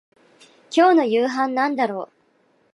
[0.71, 2.13] 今日の夕飯なんだろう